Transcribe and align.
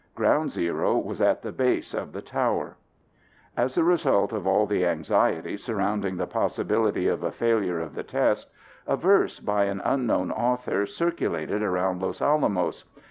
Ground 0.15 0.49
Zero 0.49 0.97
was 0.97 1.21
at 1.21 1.43
the 1.43 1.51
base 1.51 1.93
of 1.93 2.11
the 2.11 2.23
tower. 2.23 2.75
As 3.55 3.77
a 3.77 3.83
result 3.83 4.33
of 4.33 4.47
all 4.47 4.65
the 4.65 4.83
anxiety 4.83 5.57
surrounding 5.57 6.17
the 6.17 6.25
possibility 6.25 7.07
of 7.07 7.21
a 7.21 7.31
failure 7.31 7.79
of 7.79 7.93
the 7.93 8.01
test, 8.01 8.49
a 8.87 8.97
verse 8.97 9.39
by 9.39 9.65
an 9.65 9.79
unknown 9.85 10.31
author 10.31 10.87
circulated 10.87 11.61
around 11.61 12.01
Los 12.01 12.19
Alamos. 12.19 12.83